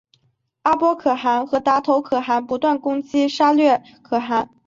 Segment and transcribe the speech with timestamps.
[0.63, 4.49] 阿波可汗和达头可汗不断攻击沙钵略可汗。